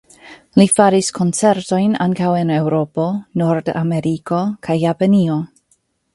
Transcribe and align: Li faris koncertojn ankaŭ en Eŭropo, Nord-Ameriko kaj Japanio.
Li 0.59 0.65
faris 0.77 1.09
koncertojn 1.17 1.93
ankaŭ 2.05 2.31
en 2.39 2.55
Eŭropo, 2.57 3.07
Nord-Ameriko 3.43 4.43
kaj 4.69 4.81
Japanio. 4.87 5.39